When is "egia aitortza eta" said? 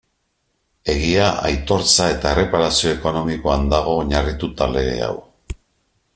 0.93-2.31